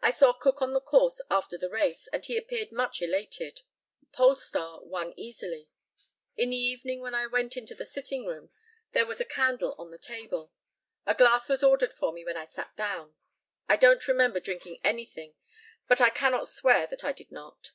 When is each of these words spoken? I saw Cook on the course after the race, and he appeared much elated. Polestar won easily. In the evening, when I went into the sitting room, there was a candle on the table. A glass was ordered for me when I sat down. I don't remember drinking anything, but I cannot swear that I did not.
I 0.00 0.10
saw 0.10 0.32
Cook 0.32 0.60
on 0.60 0.72
the 0.72 0.80
course 0.80 1.20
after 1.30 1.56
the 1.56 1.70
race, 1.70 2.08
and 2.08 2.24
he 2.24 2.36
appeared 2.36 2.72
much 2.72 3.00
elated. 3.00 3.60
Polestar 4.12 4.82
won 4.82 5.14
easily. 5.16 5.68
In 6.36 6.50
the 6.50 6.56
evening, 6.56 6.98
when 6.98 7.14
I 7.14 7.28
went 7.28 7.56
into 7.56 7.72
the 7.76 7.84
sitting 7.84 8.26
room, 8.26 8.50
there 8.90 9.06
was 9.06 9.20
a 9.20 9.24
candle 9.24 9.76
on 9.78 9.92
the 9.92 9.98
table. 9.98 10.50
A 11.06 11.14
glass 11.14 11.48
was 11.48 11.62
ordered 11.62 11.94
for 11.94 12.12
me 12.12 12.24
when 12.24 12.36
I 12.36 12.44
sat 12.46 12.76
down. 12.76 13.14
I 13.68 13.76
don't 13.76 14.08
remember 14.08 14.40
drinking 14.40 14.80
anything, 14.82 15.36
but 15.86 16.00
I 16.00 16.10
cannot 16.10 16.48
swear 16.48 16.88
that 16.88 17.04
I 17.04 17.12
did 17.12 17.30
not. 17.30 17.70